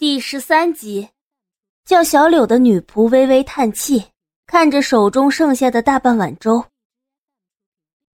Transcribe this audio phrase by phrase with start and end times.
[0.00, 1.08] 第十三集，
[1.84, 4.04] 叫小柳的女仆微微叹气，
[4.46, 6.64] 看着手中剩下的大半碗粥。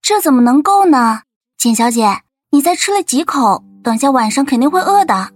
[0.00, 1.22] 这怎么能够呢？
[1.58, 2.20] 简小姐，
[2.52, 5.28] 你再吃了几口，等下晚上肯定会饿的。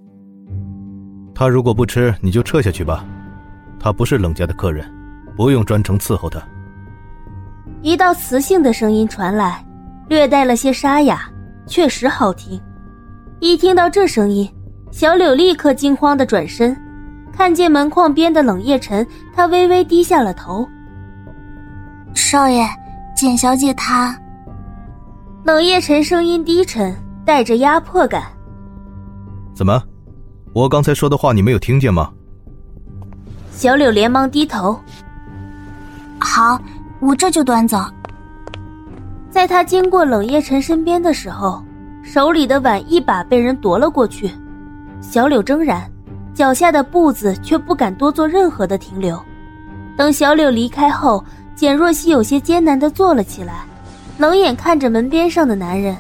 [1.35, 3.05] 他如果不吃，你就撤下去吧。
[3.81, 4.89] 他不是冷家的客人，
[5.37, 6.41] 不用专程伺候他。
[7.83, 9.67] 一道磁性的声音传来，
[10.09, 11.29] 略带了些沙哑，
[11.67, 12.63] 确实好听。
[13.41, 14.49] 一听到这声音。
[14.97, 16.75] 小柳立刻惊慌的转身，
[17.31, 20.67] 看见门框边的冷夜晨，他微微低下了头。
[22.15, 22.67] 少爷，
[23.15, 24.17] 简小姐她……
[25.45, 26.97] 冷夜晨声音低沉，
[27.27, 28.23] 带着压迫感。
[29.55, 29.83] 怎么，
[30.55, 32.11] 我刚才说的话你没有听见吗？
[33.51, 34.81] 小柳连忙低头。
[36.19, 36.59] 好，
[37.01, 37.85] 我这就端走。
[39.29, 41.63] 在他经过冷夜晨身边的时候，
[42.03, 44.31] 手里的碗一把被人夺了过去。
[45.01, 45.91] 小柳怔然，
[46.35, 49.21] 脚下的步子却不敢多做任何的停留。
[49.97, 53.65] 等小柳离开后，简若曦有些艰难的坐了起来，
[54.19, 55.97] 冷眼看着门边上的男人：“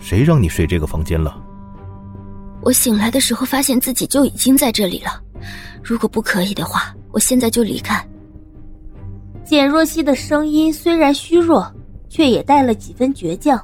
[0.00, 1.36] 谁让你睡这个房间了？”
[2.62, 5.20] 我醒来的时候发现自己就已经在这里了。
[5.82, 8.02] 如果不可以的话，我现在就离开。
[9.44, 11.70] 简若曦的声音虽然虚弱，
[12.08, 13.60] 却也带了几分倔强。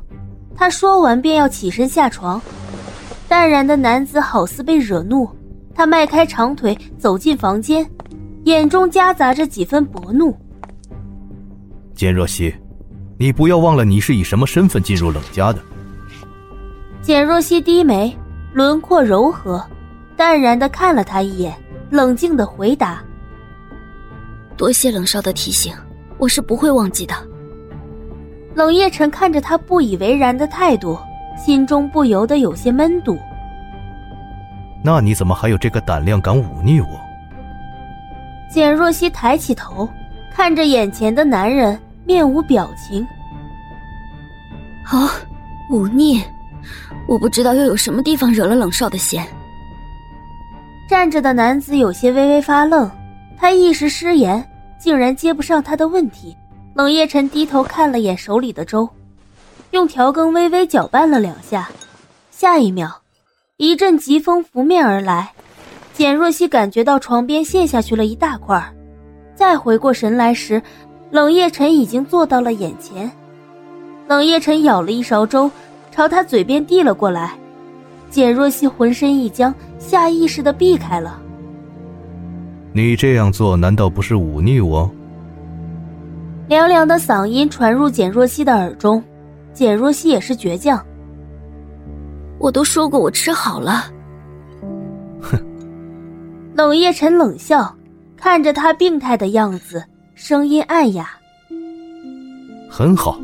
[0.54, 2.40] 她说完便要起身下床。
[3.30, 5.30] 淡然的男子好似被惹怒，
[5.72, 7.88] 他迈开长腿走进房间，
[8.42, 10.36] 眼中夹杂着几分薄怒。
[11.94, 12.52] 简若曦，
[13.16, 15.60] 你不要忘了你是以什么身份进入冷家的。
[17.02, 18.12] 简若曦低眉，
[18.52, 19.64] 轮廓柔和，
[20.16, 21.54] 淡然的看了他一眼，
[21.88, 23.00] 冷静的回答
[24.58, 25.72] ：“多谢冷少的提醒，
[26.18, 27.14] 我是不会忘记的。”
[28.56, 30.98] 冷夜晨看着他不以为然的态度。
[31.36, 33.18] 心中不由得有些闷堵。
[34.82, 37.00] 那你怎么还有这个胆量敢忤逆我？
[38.50, 39.88] 简若曦抬起头，
[40.32, 43.06] 看着眼前的男人，面无表情。
[44.92, 45.08] 哦，
[45.70, 46.20] 忤逆，
[47.06, 49.24] 我不知道又有什么地方惹了冷少的嫌。
[50.88, 52.90] 站着的男子有些微微发愣，
[53.36, 54.44] 他一时失言，
[54.78, 56.36] 竟然接不上他的问题。
[56.74, 58.88] 冷夜晨低头看了眼手里的粥。
[59.72, 61.68] 用调羹微微搅拌了两下，
[62.30, 62.90] 下一秒，
[63.56, 65.30] 一阵疾风拂面而来，
[65.94, 68.62] 简若曦感觉到床边陷下去了一大块
[69.34, 70.60] 再回过神来时，
[71.10, 73.10] 冷夜晨已经坐到了眼前。
[74.08, 75.48] 冷夜晨舀了一勺粥，
[75.92, 77.32] 朝他嘴边递了过来，
[78.10, 81.20] 简若曦浑身一僵，下意识的避开了。
[82.72, 84.90] 你这样做难道不是忤逆我？
[86.48, 89.00] 凉凉的嗓音传入简若曦的耳中。
[89.60, 90.82] 简若曦也是倔强。
[92.38, 93.92] 我都说过我吃好了。
[95.20, 95.38] 哼。
[96.54, 97.76] 冷夜晨冷笑，
[98.16, 99.84] 看着他病态的样子，
[100.14, 101.10] 声音暗哑。
[102.70, 103.20] 很好，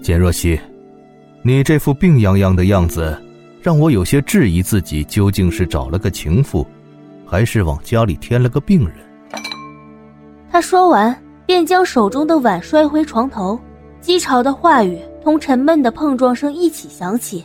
[0.00, 0.58] 简若曦，
[1.42, 3.14] 你这副病殃殃的样子，
[3.60, 6.66] 让我有些质疑自己究竟是找了个情妇，
[7.26, 8.94] 还是往家里添了个病人。
[10.50, 11.14] 他说完，
[11.44, 13.60] 便将手中的碗摔回床头。
[14.08, 17.44] 机吵的话语同沉闷的碰撞声一起响起，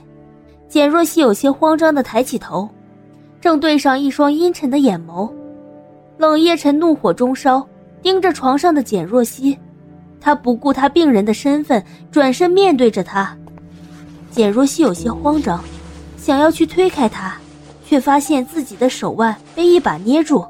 [0.69, 2.69] 简若曦有些慌张的抬起头，
[3.41, 5.29] 正对上一双阴沉的眼眸。
[6.17, 7.67] 冷夜晨怒火中烧，
[8.01, 9.59] 盯着床上的简若曦，
[10.21, 13.37] 他不顾他病人的身份，转身面对着他。
[14.31, 15.61] 简若曦有些慌张，
[16.15, 17.35] 想要去推开他，
[17.85, 20.45] 却发现自己的手腕被一把捏住。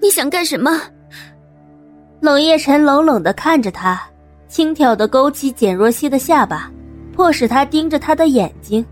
[0.00, 0.80] 你想干什么？
[2.26, 4.02] 冷夜晨冷冷的看着他，
[4.48, 6.68] 轻佻的勾起简若曦的下巴，
[7.12, 8.84] 迫使他盯着他的眼睛。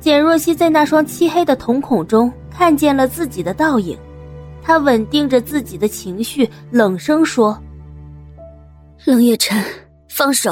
[0.00, 3.98] 简若曦在那双漆黑的瞳孔中看见了自己的倒影，
[4.62, 7.54] 她稳定着自己的情绪，冷声说
[9.04, 9.62] ：“冷夜晨，
[10.08, 10.50] 放手。”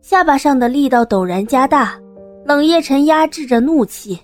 [0.00, 1.98] 下巴上的力道陡然加大，
[2.46, 4.16] 冷夜晨压制着怒气。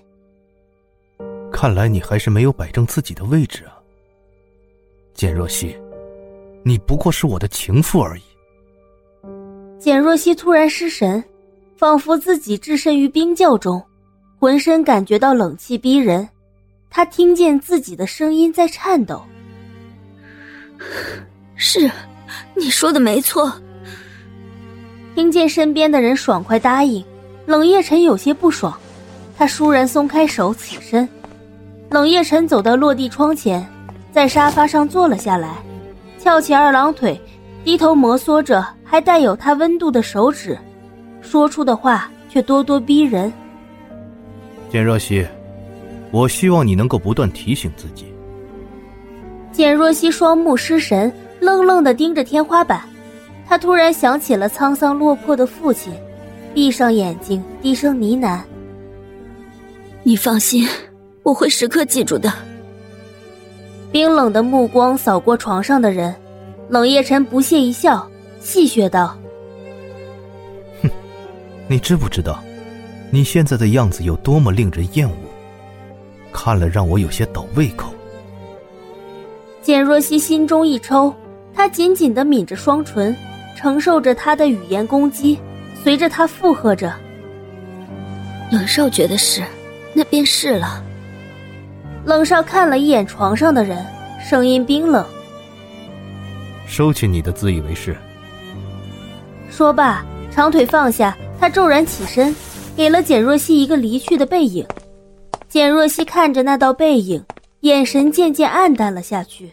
[1.51, 3.75] 看来你还是没有摆正自己的位置啊，
[5.13, 5.75] 简若曦。
[6.63, 8.21] 你不过是我的情妇而已。
[9.79, 11.23] 简若曦突然失神，
[11.75, 13.83] 仿佛自己置身于冰窖中，
[14.39, 16.27] 浑身感觉到冷气逼人。
[16.89, 19.23] 她听见自己的声音在颤抖。
[21.55, 21.89] 是，
[22.55, 23.51] 你说的没错。
[25.15, 27.03] 听见身边的人爽快答应，
[27.45, 28.77] 冷夜晨有些不爽，
[29.37, 31.07] 他倏然松开手，起身。
[31.89, 33.67] 冷夜晨走到落地窗前，
[34.11, 35.57] 在沙发上坐了下来。
[36.23, 37.19] 翘起二郎腿，
[37.63, 40.55] 低头摩挲着还带有他温度的手指，
[41.19, 43.33] 说出的话却咄咄逼人。
[44.69, 45.25] 简若曦，
[46.11, 48.05] 我希望你能够不断提醒自己。
[49.51, 52.81] 简若曦双目失神，愣愣的盯着天花板。
[53.47, 55.91] 她突然想起了沧桑落魄的父亲，
[56.53, 58.39] 闭上眼睛，低声呢喃
[60.03, 60.67] ：“你放心，
[61.23, 62.31] 我会时刻记住的。”
[63.91, 66.15] 冰冷的目光扫过床上的人，
[66.69, 68.09] 冷夜晨不屑一笑，
[68.39, 69.17] 戏谑道
[70.81, 70.89] ：“哼，
[71.67, 72.41] 你知不知道，
[73.09, 75.15] 你现在的样子有多么令人厌恶？
[76.31, 77.93] 看了让我有些倒胃口。”
[79.61, 81.13] 简若曦心中一抽，
[81.53, 83.13] 她紧紧的抿着双唇，
[83.57, 85.37] 承受着他的语言攻击，
[85.83, 86.93] 随着他附和着
[88.51, 89.43] ：“冷少觉得是，
[89.93, 90.81] 那便是了。”
[92.03, 93.85] 冷少看了一眼床上的人，
[94.19, 95.05] 声音冰冷
[96.65, 97.95] ：“收起你的自以为是。”
[99.51, 102.35] 说罢，长腿放下，他骤然起身，
[102.75, 104.65] 给了简若曦一个离去的背影。
[105.47, 107.23] 简若曦看着那道背影，
[107.59, 109.51] 眼神渐渐暗淡了下去，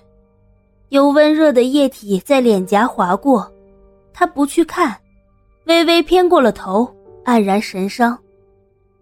[0.88, 3.52] 有温热的液体在脸颊划过，
[4.14, 4.96] 他不去看，
[5.64, 6.88] 微微偏过了头，
[7.24, 8.18] 黯然神伤。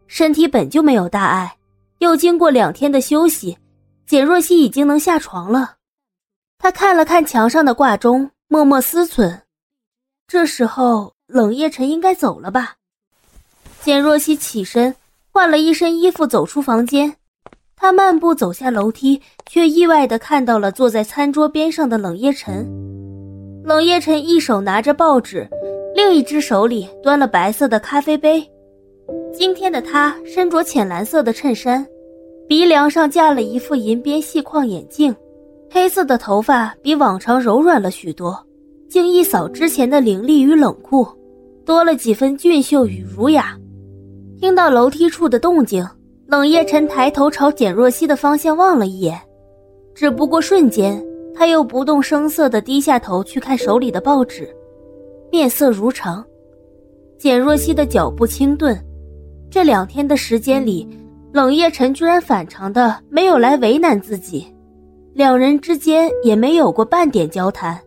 [0.08, 1.52] 身体本就没有大碍。
[1.98, 3.58] 又经过两天的休息，
[4.06, 5.76] 简若曦已经能下床了。
[6.58, 9.40] 她看了看墙上的挂钟，默默思忖：
[10.26, 12.75] 这时候冷夜晨应该走了吧？
[13.81, 14.94] 简若曦起身，
[15.31, 17.14] 换了一身衣服，走出房间。
[17.76, 22.66] 她漫步走下楼梯，却意外的看到了坐在餐桌边上的冷夜晨。
[23.64, 25.48] 冷夜晨一手拿着报纸，
[25.94, 28.50] 另一只手里端了白色的咖啡杯。
[29.38, 31.87] 今天的他身着浅蓝色的衬衫，
[32.49, 35.15] 鼻梁上架了一副银边细框眼镜，
[35.71, 38.35] 黑色的头发比往常柔软了许多，
[38.88, 41.06] 竟一扫之前的凌厉与冷酷，
[41.67, 43.55] 多了几分俊秀与儒雅。
[44.41, 45.87] 听到楼梯处的动静，
[46.27, 49.21] 冷夜晨抬头朝简若曦的方向望了一眼，
[49.94, 51.05] 只不过瞬间，
[51.35, 54.49] 他又不动声色地低下头去看手里的报纸，
[55.31, 56.25] 面色如常。
[57.19, 58.75] 简若曦的脚步轻顿。
[59.50, 60.87] 这两天的时间里，
[61.32, 64.46] 冷夜晨居然反常的没有来为难自己，
[65.14, 67.81] 两人之间也没有过半点交谈。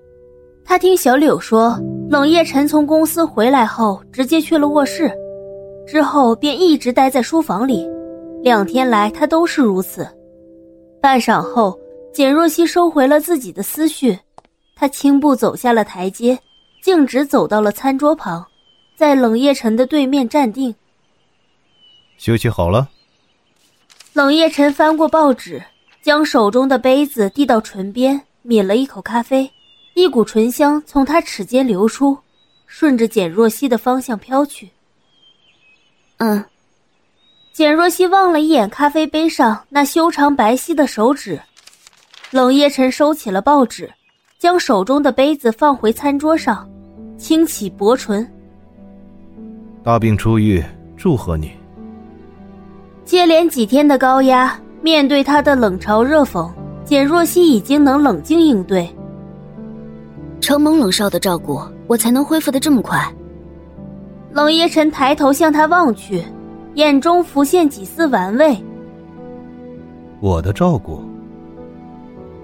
[0.65, 1.79] 他听小柳说，
[2.09, 5.11] 冷夜晨从公司回来后直接去了卧室，
[5.85, 7.87] 之后便一直待在书房里。
[8.41, 10.07] 两天来，他都是如此。
[11.01, 11.77] 半晌后，
[12.13, 14.17] 简若曦收回了自己的思绪，
[14.75, 16.37] 她轻步走下了台阶，
[16.83, 18.45] 径直走到了餐桌旁，
[18.95, 20.73] 在冷夜晨的对面站定。
[22.19, 22.87] 休息好了。
[24.13, 25.63] 冷夜晨翻过报纸，
[26.03, 29.49] 将手中的杯子递到唇边，抿了一口咖啡，
[29.95, 32.17] 一股醇香从他齿间流出，
[32.67, 34.69] 顺着简若曦的方向飘去。
[36.17, 36.43] 嗯。
[37.53, 41.41] 简若曦望了一眼咖啡杯上那修长白皙的手指，
[42.31, 43.91] 冷夜晨收起了报纸，
[44.37, 46.69] 将手中的杯子放回餐桌上，
[47.17, 48.25] 轻启薄唇
[49.83, 50.63] ：“大病初愈，
[50.95, 51.51] 祝贺你。”
[53.09, 56.47] 接连几天的高压，面对他的冷嘲热讽，
[56.85, 58.87] 简若曦已经能冷静应对。
[60.39, 63.11] 承蒙冷少的照顾，我才能恢复的这么快。
[64.31, 66.23] 冷夜晨抬头向他望去，
[66.75, 68.55] 眼中浮现几丝玩味。
[70.19, 71.01] 我的照顾，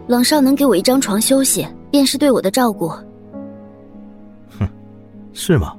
[0.08, 2.88] 冷少能给我一张床休息，便是对我的照顾。
[4.58, 4.68] 哼，
[5.32, 5.76] 是吗？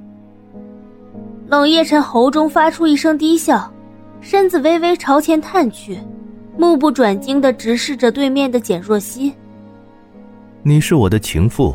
[1.48, 3.68] 冷夜晨喉中发出一声低笑。
[4.28, 6.00] 身子微微朝前探去，
[6.58, 9.32] 目不转睛的直视着对面的简若曦。
[10.64, 11.72] 你是我的情妇，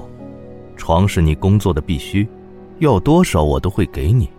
[0.76, 2.28] 床是你工作的必须，
[2.80, 4.30] 要多少我都会给你。